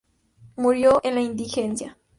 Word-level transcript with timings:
Murió 0.55 0.99
en 1.03 1.13
la 1.13 1.21
indigencia. 1.21 1.95